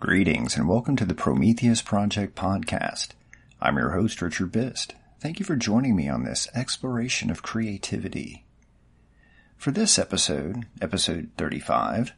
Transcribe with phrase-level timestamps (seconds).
[0.00, 3.08] Greetings and welcome to the Prometheus Project podcast.
[3.60, 4.94] I'm your host, Richard Bist.
[5.20, 8.46] Thank you for joining me on this exploration of creativity.
[9.58, 12.14] For this episode, episode 35,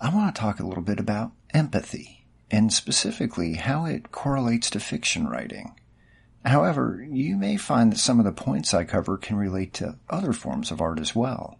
[0.00, 4.80] I want to talk a little bit about empathy and specifically how it correlates to
[4.80, 5.74] fiction writing.
[6.46, 10.32] However, you may find that some of the points I cover can relate to other
[10.32, 11.57] forms of art as well.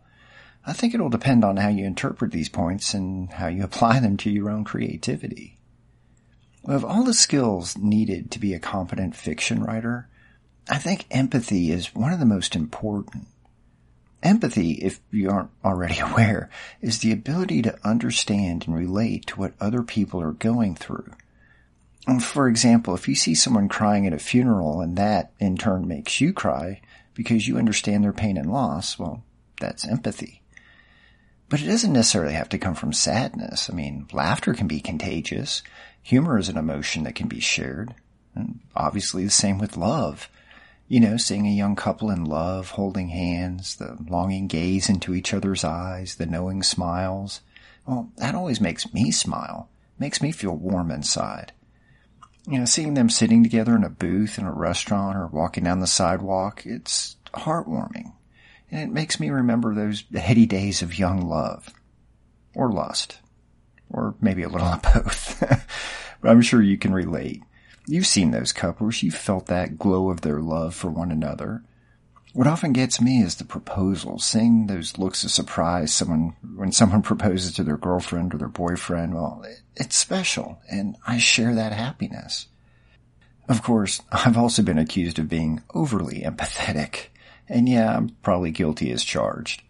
[0.69, 4.19] I think it'll depend on how you interpret these points and how you apply them
[4.19, 5.57] to your own creativity.
[6.67, 10.09] Of all the skills needed to be a competent fiction writer,
[10.69, 13.29] I think empathy is one of the most important.
[14.23, 16.51] Empathy, if you aren't already aware,
[16.83, 21.13] is the ability to understand and relate to what other people are going through.
[22.21, 26.21] For example, if you see someone crying at a funeral and that in turn makes
[26.21, 26.83] you cry
[27.15, 29.25] because you understand their pain and loss, well,
[29.61, 30.43] that's empathy.
[31.49, 33.71] But it doesn't necessarily have to come from sadness.
[33.71, 35.63] I mean, laughter can be contagious.
[36.03, 37.95] Humor is an emotion that can be shared.
[38.35, 40.29] And obviously the same with love.
[40.89, 45.35] You know, seeing a young couple in love, holding hands, the longing gaze into each
[45.35, 47.41] other's eyes, the knowing smiles.
[47.87, 49.69] Well, that always makes me smile.
[49.99, 51.53] Makes me feel warm inside.
[52.47, 55.81] You know, seeing them sitting together in a booth in a restaurant or walking down
[55.81, 58.13] the sidewalk, it's heartwarming.
[58.71, 61.73] And it makes me remember those heady days of young love.
[62.55, 63.19] Or lust.
[63.91, 65.41] Or maybe a little of both.
[66.21, 67.43] but I'm sure you can relate.
[67.87, 69.03] You've seen those couples.
[69.03, 71.63] You've felt that glow of their love for one another.
[72.35, 77.03] What often gets me is the proposal, seeing those looks of surprise someone, when someone
[77.11, 79.15] proposes to their girlfriend or their boyfriend.
[79.15, 82.49] Well, it's special and I share that happiness.
[83.49, 87.07] Of course, I've also been accused of being overly empathetic.
[87.49, 89.63] And yeah, I'm probably guilty as charged.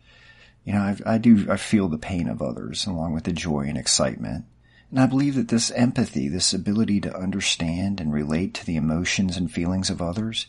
[0.64, 3.60] You know, I, I do, I feel the pain of others along with the joy
[3.62, 4.44] and excitement.
[4.90, 9.36] And I believe that this empathy, this ability to understand and relate to the emotions
[9.36, 10.46] and feelings of others,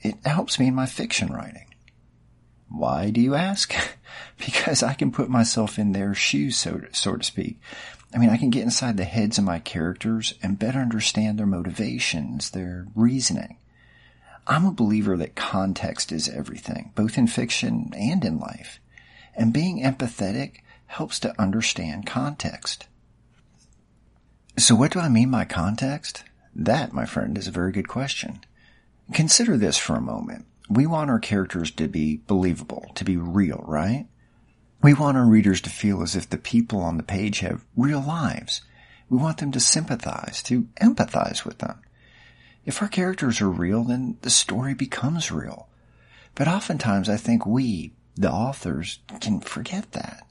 [0.00, 1.66] it helps me in my fiction writing.
[2.68, 3.74] Why do you ask?
[4.38, 7.60] because I can put myself in their shoes, so to, so to speak.
[8.14, 11.46] I mean, I can get inside the heads of my characters and better understand their
[11.46, 13.58] motivations, their reasoning.
[14.46, 18.80] I'm a believer that context is everything, both in fiction and in life.
[19.34, 22.86] And being empathetic helps to understand context.
[24.58, 26.24] So what do I mean by context?
[26.54, 28.40] That, my friend, is a very good question.
[29.12, 30.44] Consider this for a moment.
[30.68, 34.06] We want our characters to be believable, to be real, right?
[34.82, 38.00] We want our readers to feel as if the people on the page have real
[38.00, 38.62] lives.
[39.08, 41.81] We want them to sympathize, to empathize with them.
[42.64, 45.68] If our characters are real, then the story becomes real.
[46.34, 50.26] But oftentimes I think we, the authors, can forget that.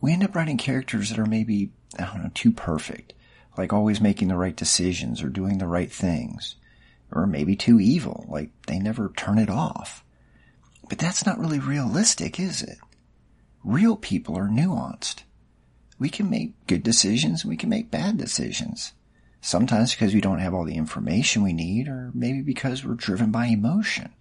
[0.00, 3.12] We end up writing characters that are maybe, I don't know, too perfect,
[3.56, 6.56] like always making the right decisions or doing the right things.
[7.10, 10.04] Or maybe too evil, like they never turn it off.
[10.88, 12.78] But that's not really realistic, is it?
[13.64, 15.22] Real people are nuanced.
[15.98, 18.92] We can make good decisions, we can make bad decisions.
[19.40, 23.30] Sometimes because we don't have all the information we need, or maybe because we're driven
[23.30, 24.12] by emotion.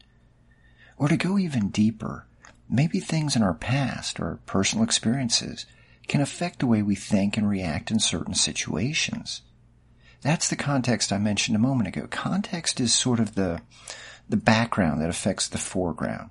[0.98, 2.28] Or to go even deeper,
[2.70, 5.66] maybe things in our past or personal experiences
[6.08, 9.42] can affect the way we think and react in certain situations.
[10.22, 12.08] That's the context I mentioned a moment ago.
[12.10, 13.62] Context is sort of the,
[14.28, 16.30] the background that affects the foreground.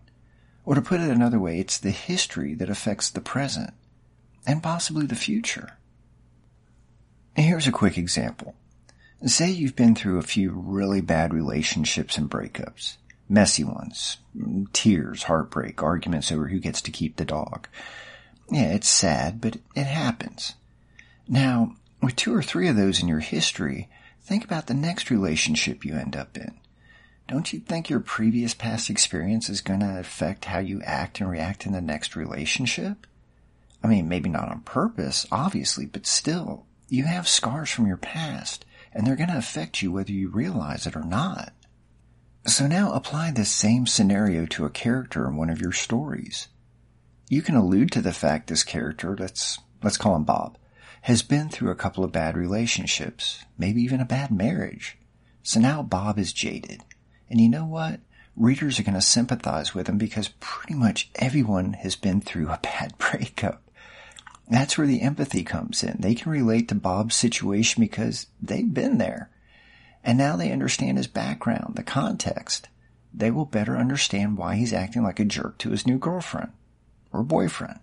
[0.64, 3.72] Or to put it another way, it's the history that affects the present
[4.46, 5.78] and possibly the future.
[7.36, 8.54] Here's a quick example.
[9.24, 12.96] Say you've been through a few really bad relationships and breakups.
[13.28, 14.18] Messy ones.
[14.72, 17.66] Tears, heartbreak, arguments over who gets to keep the dog.
[18.50, 20.54] Yeah, it's sad, but it happens.
[21.26, 23.88] Now, with two or three of those in your history,
[24.20, 26.54] think about the next relationship you end up in.
[27.26, 31.28] Don't you think your previous past experience is going to affect how you act and
[31.28, 33.06] react in the next relationship?
[33.82, 38.65] I mean, maybe not on purpose, obviously, but still, you have scars from your past
[38.96, 41.52] and they're going to affect you whether you realize it or not.
[42.46, 46.48] So now apply this same scenario to a character in one of your stories.
[47.28, 50.56] You can allude to the fact this character, let's, let's call him Bob,
[51.02, 54.96] has been through a couple of bad relationships, maybe even a bad marriage.
[55.42, 56.80] So now Bob is jaded.
[57.28, 58.00] And you know what?
[58.34, 62.60] Readers are going to sympathize with him because pretty much everyone has been through a
[62.62, 63.62] bad breakup.
[64.48, 65.96] That's where the empathy comes in.
[65.98, 69.30] They can relate to Bob's situation because they've been there.
[70.04, 72.68] And now they understand his background, the context.
[73.12, 76.52] They will better understand why he's acting like a jerk to his new girlfriend
[77.12, 77.80] or boyfriend.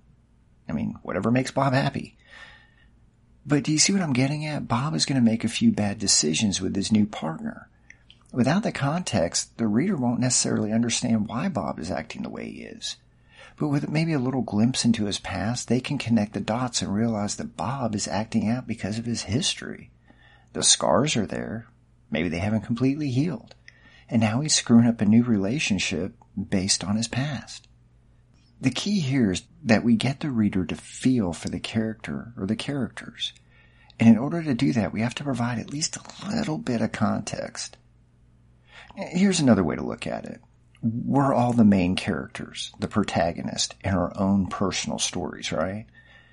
[0.69, 2.17] I mean, whatever makes Bob happy.
[3.45, 4.69] But do you see what I'm getting at?
[4.69, 7.67] Bob is going to make a few bad decisions with his new partner.
[8.31, 12.61] Without the context, the reader won't necessarily understand why Bob is acting the way he
[12.61, 12.95] is.
[13.57, 16.93] But with maybe a little glimpse into his past, they can connect the dots and
[16.93, 19.91] realize that Bob is acting out because of his history.
[20.53, 21.67] The scars are there.
[22.09, 23.55] Maybe they haven't completely healed.
[24.09, 27.67] And now he's screwing up a new relationship based on his past.
[28.61, 32.45] The key here is that we get the reader to feel for the character or
[32.45, 33.33] the characters.
[33.99, 36.81] And in order to do that, we have to provide at least a little bit
[36.81, 37.77] of context.
[38.95, 40.41] Here's another way to look at it.
[40.83, 45.85] We're all the main characters, the protagonist, in our own personal stories, right?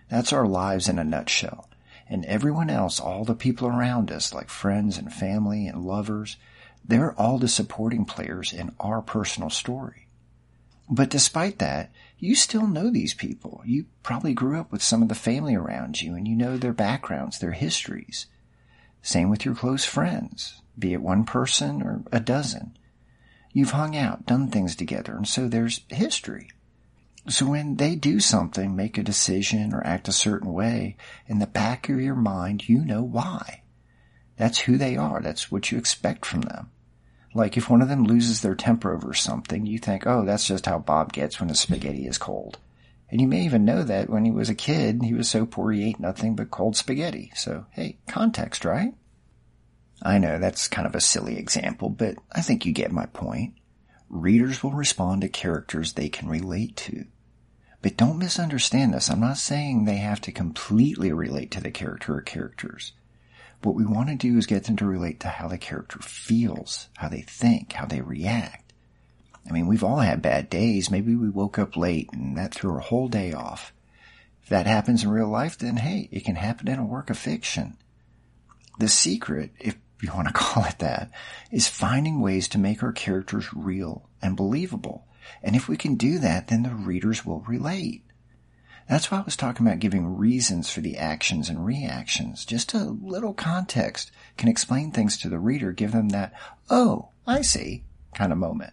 [0.09, 1.71] That's our lives in a nutshell.
[2.09, 6.37] And everyone else, all the people around us, like friends and family and lovers,
[6.85, 10.09] they're all the supporting players in our personal story.
[10.89, 13.63] But despite that, you still know these people.
[13.65, 16.73] You probably grew up with some of the family around you and you know their
[16.73, 18.27] backgrounds, their histories.
[19.01, 22.77] Same with your close friends, be it one person or a dozen.
[23.53, 26.51] You've hung out, done things together, and so there's history.
[27.29, 31.47] So when they do something, make a decision or act a certain way, in the
[31.47, 33.63] back of your mind, you know why.
[34.37, 35.21] That's who they are.
[35.21, 36.71] That's what you expect from them.
[37.35, 40.67] Like if one of them loses their temper over something, you think, oh, that's just
[40.67, 42.59] how Bob gets when the spaghetti is cold.
[43.11, 45.73] And you may even know that when he was a kid, he was so poor
[45.73, 47.33] he ate nothing but cold spaghetti.
[47.35, 48.95] So, hey, context, right?
[50.03, 53.55] I know that's kind of a silly example, but I think you get my point.
[54.09, 57.05] Readers will respond to characters they can relate to.
[57.83, 59.11] But don't misunderstand this.
[59.11, 62.93] I'm not saying they have to completely relate to the character or characters.
[63.63, 66.89] What we want to do is get them to relate to how the character feels,
[66.97, 68.73] how they think, how they react.
[69.49, 70.91] I mean, we've all had bad days.
[70.91, 73.73] Maybe we woke up late and that threw our whole day off.
[74.43, 77.19] If that happens in real life, then hey, it can happen in a work of
[77.19, 77.77] fiction.
[78.79, 79.53] The secret,
[80.01, 81.11] if you want to call it that,
[81.51, 85.07] is finding ways to make our characters real and believable.
[85.43, 88.03] And if we can do that, then the readers will relate.
[88.89, 92.45] That's why I was talking about giving reasons for the actions and reactions.
[92.45, 96.33] Just a little context can explain things to the reader, give them that,
[96.71, 98.73] oh, I see kind of moment.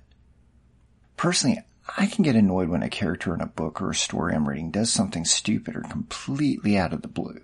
[1.18, 1.60] Personally,
[1.98, 4.72] I can get annoyed when a character in a book or a story I'm reading
[4.72, 7.42] does something stupid or completely out of the blue.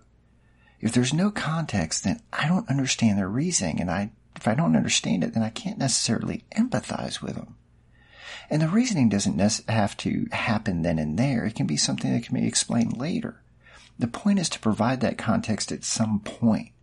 [0.83, 4.75] If there's no context, then I don't understand their reasoning, and I, if I don't
[4.75, 7.55] understand it, then I can't necessarily empathize with them.
[8.49, 9.39] And the reasoning doesn't
[9.69, 11.45] have to happen then and there.
[11.45, 13.41] It can be something that can be explained later.
[13.97, 16.73] The point is to provide that context at some point.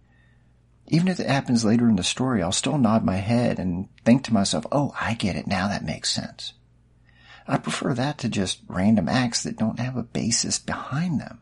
[0.87, 4.25] Even if it happens later in the story, I'll still nod my head and think
[4.25, 6.55] to myself, oh, I get it now, that makes sense.
[7.47, 11.41] I prefer that to just random acts that don't have a basis behind them.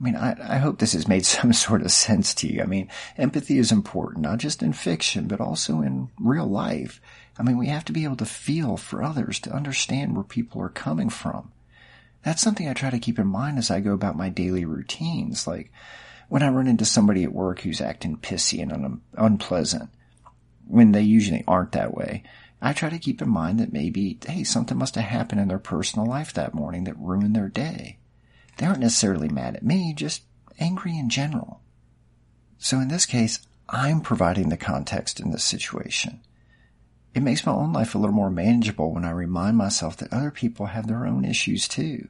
[0.00, 2.62] I mean, I, I, hope this has made some sort of sense to you.
[2.62, 7.00] I mean, empathy is important, not just in fiction, but also in real life.
[7.38, 10.60] I mean, we have to be able to feel for others to understand where people
[10.62, 11.52] are coming from.
[12.22, 15.46] That's something I try to keep in mind as I go about my daily routines.
[15.46, 15.70] Like
[16.28, 19.90] when I run into somebody at work who's acting pissy and un- unpleasant,
[20.66, 22.22] when they usually aren't that way,
[22.62, 25.58] I try to keep in mind that maybe, hey, something must have happened in their
[25.58, 27.98] personal life that morning that ruined their day.
[28.56, 30.22] They aren't necessarily mad at me, just
[30.58, 31.60] angry in general.
[32.58, 36.20] So in this case, I'm providing the context in this situation.
[37.14, 40.30] It makes my own life a little more manageable when I remind myself that other
[40.30, 42.08] people have their own issues too.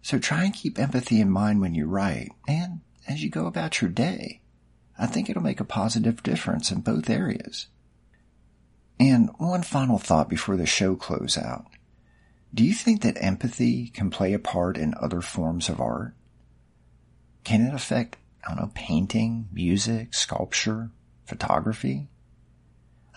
[0.00, 3.80] So try and keep empathy in mind when you write and as you go about
[3.80, 4.40] your day.
[4.98, 7.66] I think it'll make a positive difference in both areas.
[8.98, 11.66] And one final thought before the show close out.
[12.54, 16.14] Do you think that empathy can play a part in other forms of art?
[17.44, 20.90] Can it affect, I don't know, painting, music, sculpture,
[21.24, 22.08] photography?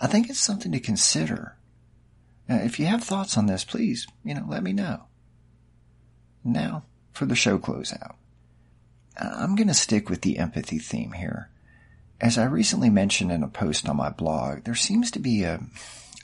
[0.00, 1.56] I think it's something to consider.
[2.48, 5.04] Now, if you have thoughts on this, please, you know, let me know.
[6.42, 8.14] Now, for the show closeout.
[9.18, 11.50] I'm going to stick with the empathy theme here.
[12.20, 15.60] As I recently mentioned in a post on my blog, there seems to be a,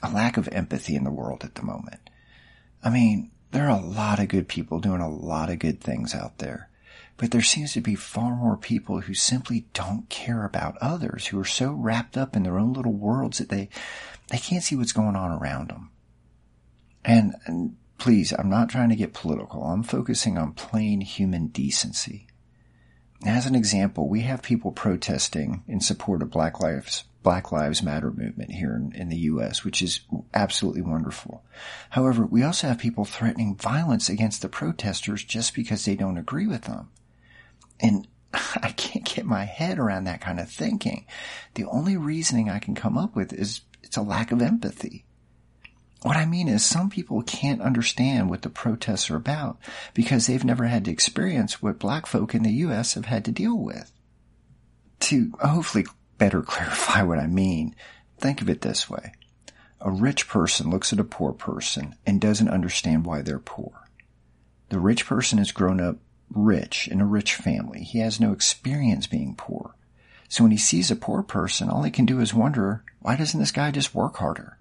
[0.01, 2.09] a lack of empathy in the world at the moment.
[2.83, 6.13] I mean, there are a lot of good people doing a lot of good things
[6.13, 6.69] out there.
[7.17, 11.39] But there seems to be far more people who simply don't care about others, who
[11.39, 13.69] are so wrapped up in their own little worlds that they,
[14.29, 15.91] they can't see what's going on around them.
[17.05, 19.63] And, and please, I'm not trying to get political.
[19.63, 22.27] I'm focusing on plain human decency.
[23.25, 28.11] As an example, we have people protesting in support of Black Lives Black Lives Matter
[28.11, 30.01] movement here in, in, the U.S., which is
[30.33, 31.43] absolutely wonderful.
[31.89, 36.45] However, we also have people threatening violence against the protesters just because they don't agree
[36.45, 36.89] with them.
[37.79, 41.05] And I can't get my head around that kind of thinking.
[41.53, 45.05] The only reasoning I can come up with is it's a lack of empathy.
[46.01, 49.57] What I mean is some people can't understand what the protests are about
[49.93, 52.95] because they've never had to experience what black folk in the U.S.
[52.95, 53.89] have had to deal with.
[55.01, 55.85] To hopefully
[56.23, 57.75] better clarify what I mean,
[58.17, 59.11] think of it this way.
[59.81, 63.89] A rich person looks at a poor person and doesn't understand why they're poor.
[64.69, 65.97] The rich person has grown up
[66.33, 67.83] rich in a rich family.
[67.83, 69.75] He has no experience being poor.
[70.29, 73.39] So when he sees a poor person, all he can do is wonder, why doesn't
[73.39, 74.57] this guy just work harder?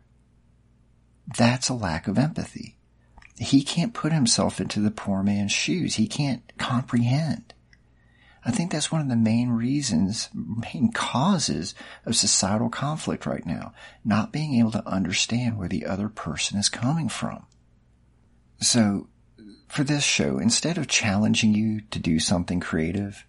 [1.39, 2.77] That's a lack of empathy.
[3.39, 5.95] He can't put himself into the poor man's shoes.
[5.95, 7.55] He can't comprehend.
[8.45, 13.73] I think that's one of the main reasons, main causes of societal conflict right now.
[14.05, 17.47] Not being able to understand where the other person is coming from.
[18.61, 19.09] So,
[19.69, 23.25] for this show, instead of challenging you to do something creative,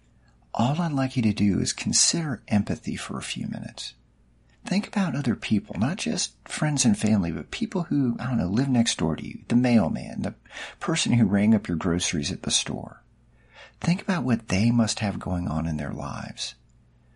[0.52, 3.94] all I'd like you to do is consider empathy for a few minutes.
[4.64, 8.46] Think about other people, not just friends and family, but people who, I don't know,
[8.46, 10.34] live next door to you, the mailman, the
[10.80, 13.02] person who rang up your groceries at the store.
[13.80, 16.54] Think about what they must have going on in their lives.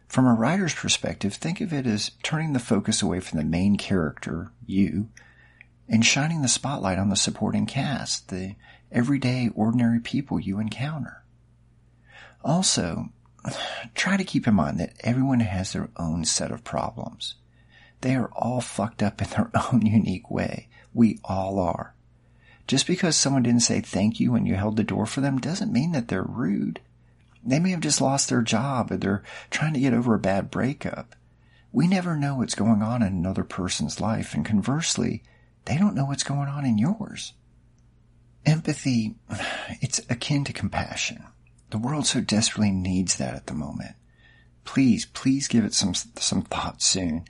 [0.09, 3.77] From a writer's perspective, think of it as turning the focus away from the main
[3.77, 5.09] character, you,
[5.89, 8.57] and shining the spotlight on the supporting cast, the
[8.91, 11.25] everyday, ordinary people you encounter.
[12.43, 13.11] Also,
[13.95, 17.35] try to keep in mind that everyone has their own set of problems.
[18.01, 20.69] They are all fucked up in their own unique way.
[20.95, 21.95] We all are.
[22.69, 25.73] Just because someone didn't say thank you when you held the door for them doesn't
[25.73, 26.81] mean that they're rude.
[27.43, 30.51] They may have just lost their job or they're trying to get over a bad
[30.51, 31.17] breakup.
[31.73, 35.23] We never know what's going on in another person's life, and conversely,
[35.65, 37.35] they don't know what's going on in yours.
[38.47, 39.17] Empathy,
[39.81, 41.25] it's akin to compassion.
[41.71, 43.97] The world so desperately needs that at the moment.
[44.65, 47.25] Please, please give it some, some thought soon.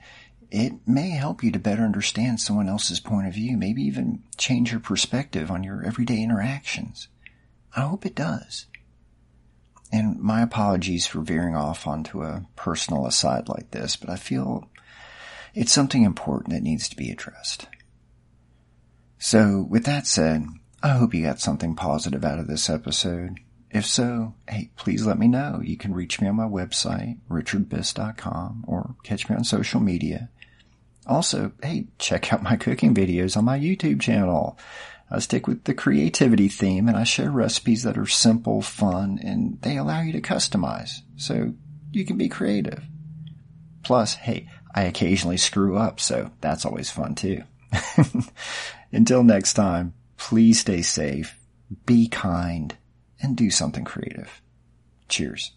[0.51, 4.71] It may help you to better understand someone else's point of view, maybe even change
[4.71, 7.07] your perspective on your everyday interactions.
[7.75, 8.65] I hope it does.
[9.91, 14.69] And my apologies for veering off onto a personal aside like this, but I feel
[15.53, 17.67] it's something important that needs to be addressed.
[19.17, 20.47] So, with that said,
[20.81, 23.39] I hope you got something positive out of this episode.
[23.69, 25.59] If so, hey, please let me know.
[25.63, 30.29] You can reach me on my website, richardbiss.com, or catch me on social media.
[31.09, 34.59] Also, hey, check out my cooking videos on my YouTube channel.
[35.09, 39.59] I stick with the creativity theme and I share recipes that are simple, fun, and
[39.61, 40.99] they allow you to customize.
[41.17, 41.55] So
[41.91, 42.83] you can be creative.
[43.81, 47.41] Plus, hey, I occasionally screw up, so that's always fun too.
[48.91, 51.39] Until next time, please stay safe,
[51.87, 52.77] be kind,
[53.19, 54.43] and do something creative.
[55.07, 55.53] Cheers.